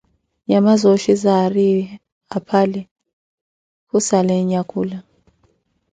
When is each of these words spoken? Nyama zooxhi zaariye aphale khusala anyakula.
Nyama 0.49 0.73
zooxhi 0.81 1.13
zaariye 1.23 1.81
aphale 2.37 2.81
khusala 3.89 4.33
anyakula. 4.41 4.97